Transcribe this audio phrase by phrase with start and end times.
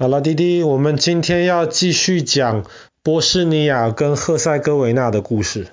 [0.00, 2.64] 好了，弟弟，我们今天要继续讲
[3.02, 5.66] 波士尼亚跟赫塞哥维纳的故事。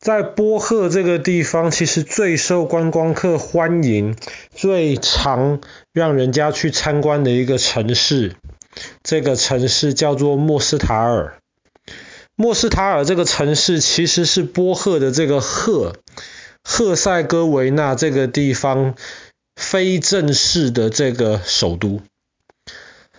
[0.00, 4.16] 在波赫这个地方，其实最受观光客欢迎、
[4.52, 5.60] 最常
[5.92, 8.34] 让人家去参观的一个城市，
[9.04, 11.38] 这个城市叫做莫斯塔尔。
[12.34, 15.94] 莫斯塔尔这个城市其实是波赫的这个赫，
[16.64, 18.96] 赫塞哥维纳这个地方
[19.54, 22.00] 非正式的这个首都。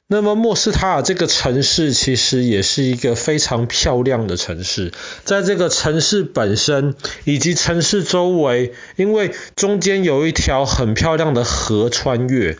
[0.07, 4.91] 那么莫斯塔尔这个城市其实也是一个非常漂亮的城市，
[5.23, 12.57] 在这个城市本身以及城市周围，因为中间有一条很漂亮的河穿越，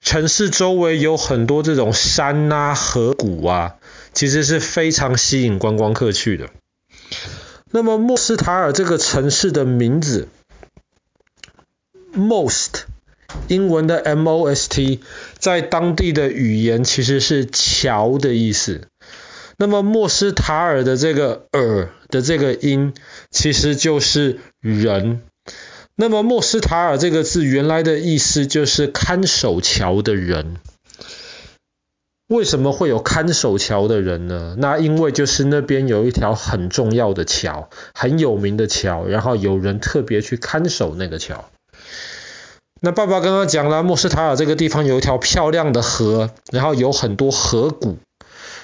[0.00, 3.76] 城市周围有很多这种山啊、河谷啊，
[4.12, 6.50] 其实是非常吸引观光客去的。
[7.70, 10.28] 那么莫斯塔尔这个城市的名字
[12.14, 12.91] ，Most。
[13.52, 14.98] 英文的 most
[15.38, 18.88] 在当地的语言其实是桥的意思。
[19.58, 22.94] 那么莫斯塔尔的这个尔的这个音
[23.30, 25.20] 其实就是人。
[25.94, 30.56] 那么莫斯塔尔这个字原来的意思就是看守桥的人。
[32.28, 34.56] 为什么会有看守桥的人呢？
[34.58, 41.50] 那因为就是那边有一条很重要的桥，很有名的桥，然后有人特别去看守那个桥。
[42.84, 47.98] 那爸爸刚刚讲了，莫斯塔尔这个地方有一条漂亮的河，然后有很多河谷。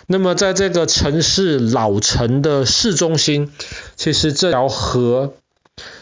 [0.09, 3.53] 那么在这个城市老城的市中心，
[3.95, 5.35] 其实这条河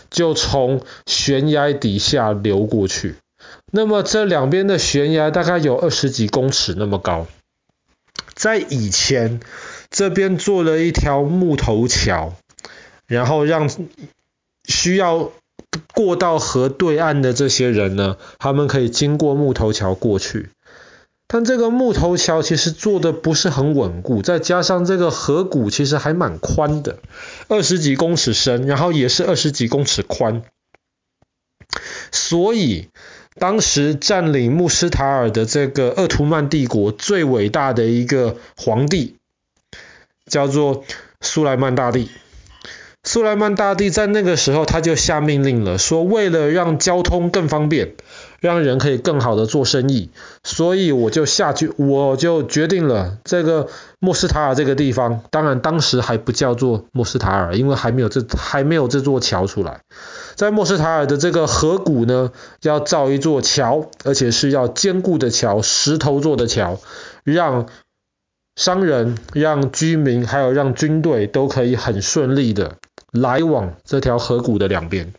[0.09, 3.17] 就从悬崖底下流过去。
[3.71, 7.27] 那么这两边的悬崖大概有二十几公尺那么高。
[8.35, 9.41] 在以前，
[9.91, 12.33] 这边做了一条木头桥，
[13.07, 13.69] 然后让
[14.65, 15.33] 需要。
[15.95, 20.51] 过到河对岸的这些人呢，他们可以经过木头桥过去。
[21.29, 27.01] 但这个木头桥其实做的不是很稳固，再加上这个河谷其实还蛮宽的，
[27.49, 30.43] 二十几公尺深，然后也是二十几公尺宽。
[32.13, 32.89] 所以
[33.35, 39.17] 当时占领穆斯塔尔的这个鄂图曼帝国最伟大的一个皇帝，
[40.27, 40.85] 叫做
[41.21, 42.09] 苏莱曼大帝。
[43.07, 47.95] 苏莱曼大帝在那个时候，他就下命令了，说为了让交通更方便，
[48.41, 50.11] 让人可以更好的做生意，
[50.43, 53.69] 所以我就下去，我就决定了这个
[54.01, 59.83] 莫斯塔尔这个地方，当然当时还不叫做莫斯塔尔，因为还没有这还没有这座桥出来，
[60.35, 66.81] 在莫斯塔尔的这个河谷呢，要造一座桥，而且是要坚固的桥，石头做的桥，
[67.23, 67.69] 让
[68.57, 72.73] 商人、让居民还有让军队都可以很顺利的。
[73.17, 75.13] 来往这条河谷的两边，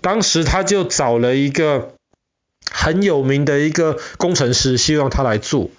[0.00, 1.94] 当时他就找了一个
[2.70, 5.70] 很有名的一个工程师，希望他来做，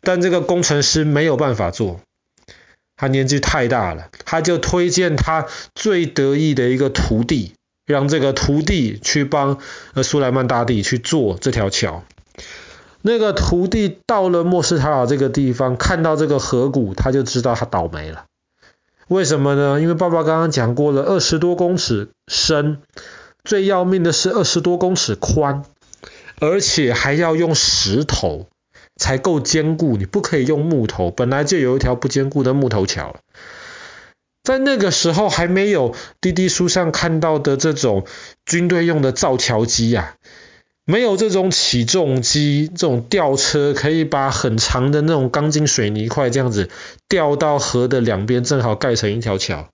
[0.00, 2.00] 但这个工程师没有办法做，
[2.96, 7.54] 他年纪太大了，他就推荐他最得意的一个徒弟，
[7.86, 9.58] 让这个徒弟去帮
[9.94, 12.02] 呃苏莱曼大帝去做这条桥。
[13.04, 18.26] 那个徒弟到了莫斯塔尔这个地方，看到这个河谷，他就知道他倒霉了。
[19.12, 19.78] 为什么呢？
[19.78, 22.78] 因为爸爸刚刚讲过了，二十多公尺深，
[23.44, 25.64] 最要命的是二十多公尺宽，
[26.40, 28.46] 而且还要用石头
[28.96, 33.16] 才够坚固，你不可以用木头，本来就有一条不坚固的木头桥。
[34.42, 38.06] 在那个时候还没有滴滴书上看到的这种
[38.46, 40.14] 军队用的造桥机呀、
[40.84, 46.70] 没有这种起重机，这种吊车可以把很长的那种钢筋水泥块这样子
[47.08, 49.68] 吊到河的两边，正好盖成一条桥。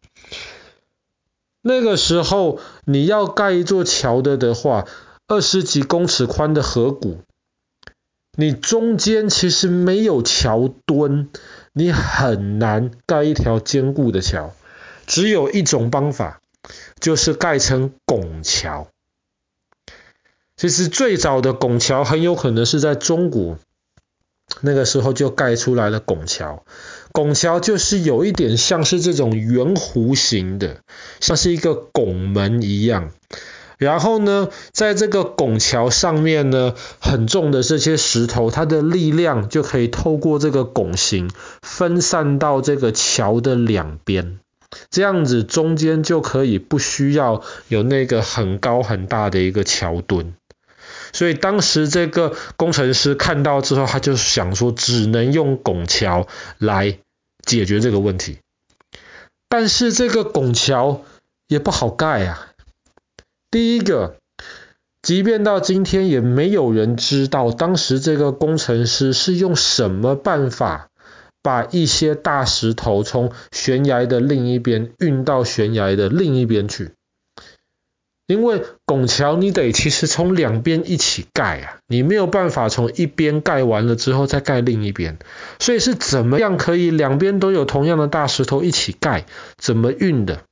[1.63, 4.87] 那个时候你要盖一座桥的的话，
[5.27, 7.19] 二十几公尺宽的河谷，
[8.37, 11.31] 你中间其实没有桥墩，
[11.73, 14.53] 你很难盖一条坚固的桥。
[15.07, 16.41] 只有一种方法，
[17.01, 18.89] 就是盖成拱桥。
[20.59, 23.59] 其实最早的拱桥很有可能是在中国，
[24.61, 26.65] 那个时候就盖出来了拱桥。
[27.13, 30.79] 拱桥就是有一点像是这种圆弧形的，
[31.21, 33.13] 像是一个拱门一样。
[33.79, 41.31] 然后呢，在这个拱桥上面呢，很重的这些石头，它的力量就可以透过这个拱形
[41.63, 44.41] 分散到这个桥的两边，
[44.91, 50.35] 这样子中间就可以不需要有那个很高很大的一个桥墩。
[51.13, 56.27] 所以当时这个工程师看到之后，他就想说，只能用拱桥
[56.59, 56.99] 来
[57.43, 58.39] 解决这个问题。
[59.49, 61.03] 但是这个拱桥
[61.47, 62.49] 也不好盖啊。
[63.51, 64.17] 第一个，
[65.01, 70.91] 即便到今天，也没有人知道当时这个工程师是用什么办法
[71.43, 76.93] 把一些大石头从悬崖的另一边运到悬崖的另一边去。
[78.29, 85.19] 因为拱桥你得其实从两边一起盖啊，你没有办法从一边盖完了之后再盖另一边，
[85.59, 89.25] 所以是怎么样可以两边都有同样的大石头一起盖，
[89.57, 90.43] 怎么运的，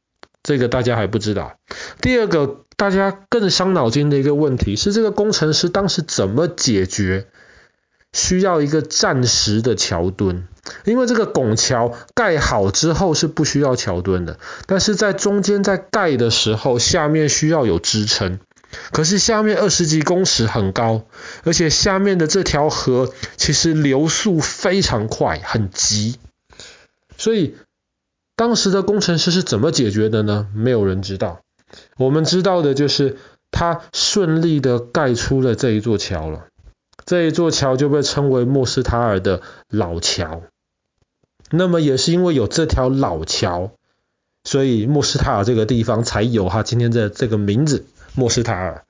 [0.43, 1.58] 这个大家还不知道。
[2.00, 7.26] 第二个大家更伤脑筋的一个问题是，这个工程师当时怎么解决
[8.16, 10.48] 需要一个暂时的桥墩？
[10.84, 18.40] 因为这个拱桥盖好之后是不需要桥墩的，但是在中间在盖的时候，下面需要有支撑。
[18.90, 21.02] 可是下面二十几公尺很高，
[21.44, 26.19] 而且下面的这条河其实流速非常快，很急。
[27.16, 27.54] 所以
[28.34, 30.48] 当时的工程师是怎么解决的呢？
[30.54, 31.40] 没有人知道。
[31.96, 33.19] 我们知道的就是
[33.50, 36.46] 他顺利的盖出了这一座桥了。
[37.06, 40.43] 这一座桥就被称为莫斯塔尔的老桥。
[41.50, 43.70] 那么也是因为有这条老桥，
[44.43, 47.87] 所以莫斯塔尔这个地方才有它今天的这个名字
[48.17, 48.85] 莫斯塔尔。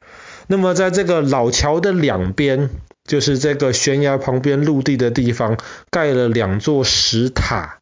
[0.46, 2.70] 那么在这个老桥的两边，
[3.04, 5.58] 就是这个悬崖旁边陆地的地方，
[5.90, 7.80] 盖了两座石塔。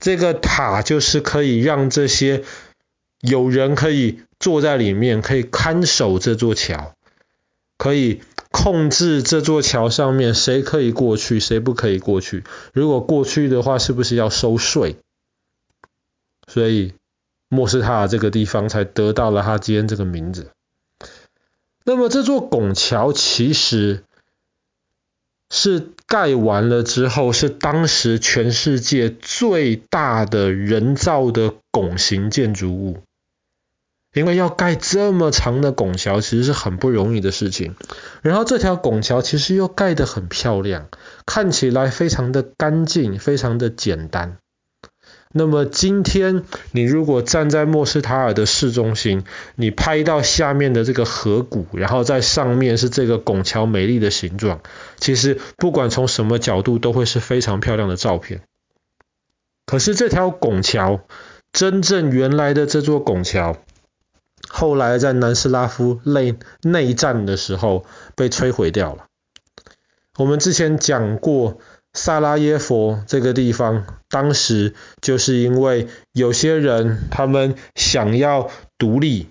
[0.00, 2.42] 这个塔就是可以让这些
[3.20, 6.94] 有人可以坐在里面，可以看守这座桥，
[7.78, 8.22] 可以。
[8.50, 12.44] 控制这座桥上面谁可以过去，谁不可以过去。
[12.72, 14.96] 如果过去的话，是不是要收税？
[16.48, 16.94] 所以
[17.48, 20.50] 莫斯塔这个地方才得到了它今天这个名字。
[21.84, 24.04] 那么这座拱桥其实
[25.48, 33.02] 是盖完了之后，是当时全世界最大的人造的拱形建筑物。
[34.12, 37.76] 因为要盖这么长的拱桥，其实是很不容易的事情。
[38.22, 40.88] 然后这条拱桥其实又盖得很漂亮，
[41.26, 44.38] 看起来非常的干净，非常的简单。
[45.32, 46.42] 那么今天
[46.72, 49.22] 你如果站在莫斯塔尔的市中心，
[49.54, 54.60] 你拍到下面的这个河谷，然后在上面是这个拱桥美丽的形状，
[54.98, 58.40] 其实不管从什么角度都会是非常漂亮的照片。
[59.66, 61.02] 可是这条拱桥，
[61.52, 63.56] 真正原来的这座拱桥。
[64.52, 67.86] 后来在南斯拉夫内内战的时候
[68.16, 69.06] 被摧毁掉了。
[70.18, 71.58] 我们之前讲过，
[71.94, 79.28] 萨拉耶夫这个地方，当时就是因为有些人他们想要独立，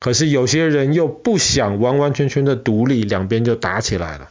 [0.00, 4.30] 可是有些人又不想完完全全的独立，两边就打起来了。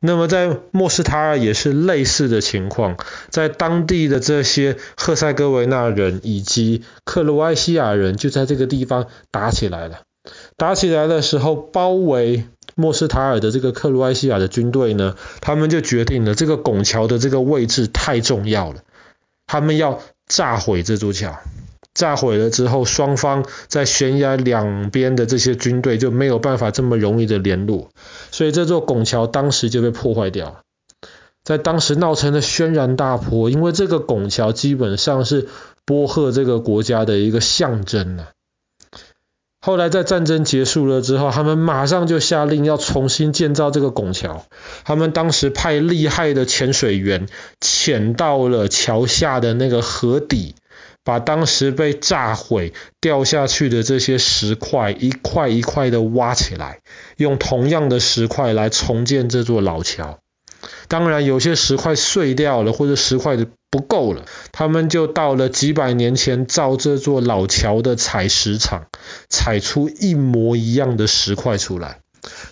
[0.00, 2.96] 那么在莫斯塔尔也是类似的情况，
[3.28, 10.00] 在当地的这些赫塞哥维纳人以及克罗埃西亚人就在这个地方打起来了。
[10.56, 12.44] 打起来的时候，包围
[12.74, 18.82] 莫斯塔尔的这个克罗埃西亚的军队呢，他们就决定了这个拱桥的这个位置太重要了，
[19.46, 21.38] 他们要炸毁这座桥。
[22.00, 27.90] 炸毁了之后，双方在悬崖两边的这些军队就没有办法这么容易的联络，
[28.30, 30.62] 所以这座拱桥当时就被破坏掉，
[31.44, 35.48] 在当时闹成了轩然大波，因为这个拱桥基本上是
[35.84, 38.30] 波赫这个国家的一个象征了。
[39.62, 44.46] 后来在战争结束了之后，他们马上就下令要重新建造这个拱桥，
[44.84, 47.28] 他们当时派厉害的潜水员
[47.60, 50.54] 潜到了桥下的那个河底。
[51.04, 56.80] 把当时被炸毁掉下去的这些石块一块一块的挖起来，
[57.16, 60.18] 用同样的石块来重建这座老桥。
[60.88, 63.38] 当然，有些石块碎掉了，或者石块
[63.70, 68.86] 不够了，他们就到了几百年前造这座老桥的采石场，
[69.28, 72.00] 采出一模一样的石块出来。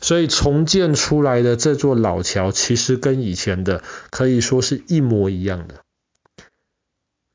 [0.00, 5.74] 所以重建出来的这座老桥，其实跟以前的可以说是一模一样的。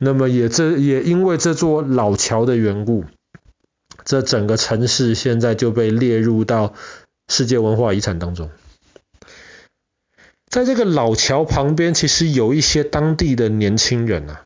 [0.04, 3.06] 那么也这也因为这座老桥的缘故，
[4.04, 6.74] 这整个城市现在就被列入到
[7.30, 8.52] 世界文化遗产当中。
[10.50, 14.44] 在这个老桥旁边，其实有一些当地的年轻人啊，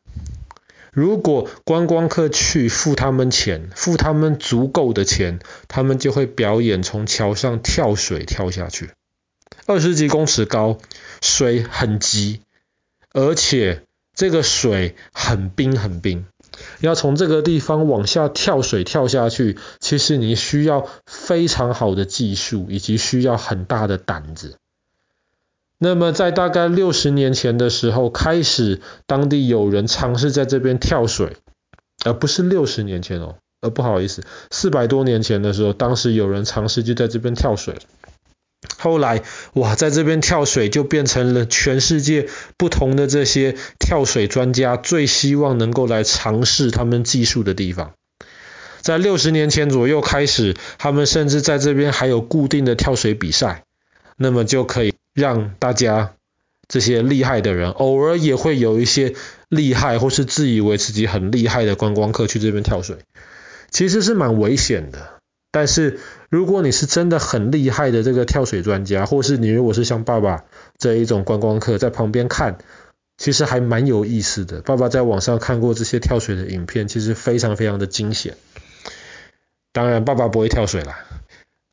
[0.92, 8.90] 如果观光客去付他们钱，付他们足够的钱，他们就会表演从桥上跳水跳下去，
[9.66, 10.78] 二十几公尺高，
[11.20, 12.42] 水很急，
[13.12, 13.82] 而且。
[14.18, 16.26] 这个水很冰很冰，
[16.80, 24.56] 要从这个地方往下跳水跳下去，其实你需要非常好的技术，以及需要很大的胆子。
[25.78, 31.36] 那么在大概六十年前的时候，开始当地有人尝试在这边跳水，
[32.04, 37.76] 而不是六十年前哦，呃，不好意思，四百多年前的时候，当时有人尝试就在这边跳水。
[38.76, 39.22] 后来，
[39.54, 47.92] 哇，在这边跳水就变成了全世界不同的这些跳水专家最希望能够来尝试他们技术的地方。
[48.80, 53.64] 在六十年前左右开始，他们甚至在这边还有固定的跳水比赛，
[54.16, 56.14] 那么就可以让大家
[56.68, 59.14] 这些厉害的人，偶尔也会有一些
[59.48, 62.98] 厉害或是自以为自己很厉害的观光客去这边跳水。
[63.70, 65.17] 其实是蛮危险的，
[65.50, 70.44] 但是如果你是真的很厉害的这个跳水专家，或是你如果是像爸爸
[70.76, 72.58] 这一种观光客在旁边看，
[73.16, 74.60] 其实还蛮有意思的。
[74.60, 78.36] 爸爸在网上看过这些跳水的影片，其实非常非常的惊险。
[79.72, 80.98] 当然，爸爸不会跳水啦，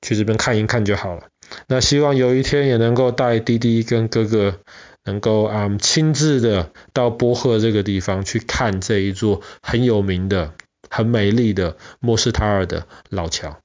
[0.02, 1.24] 去这边看一看就好了。
[1.68, 4.60] 那希望有一天也能够带弟弟跟哥哥，
[5.04, 10.54] 能够啊亲自的到波赫这个地方去看这一座很有名的。
[10.88, 13.58] 很美丽的莫斯塔尔的老桥。